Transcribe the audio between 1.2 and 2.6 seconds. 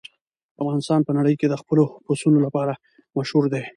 کې د خپلو پسونو